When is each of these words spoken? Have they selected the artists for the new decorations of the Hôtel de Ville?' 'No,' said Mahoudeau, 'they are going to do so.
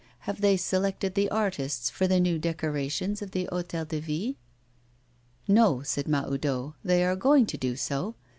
Have 0.21 0.41
they 0.41 0.57
selected 0.57 1.13
the 1.13 1.29
artists 1.29 1.91
for 1.91 2.07
the 2.07 2.19
new 2.19 2.39
decorations 2.39 3.21
of 3.21 3.29
the 3.29 3.47
Hôtel 3.51 3.87
de 3.87 3.99
Ville?' 3.99 4.33
'No,' 5.47 5.83
said 5.83 6.07
Mahoudeau, 6.07 6.73
'they 6.83 7.05
are 7.05 7.15
going 7.15 7.45
to 7.45 7.55
do 7.57 7.75
so. 7.75 8.15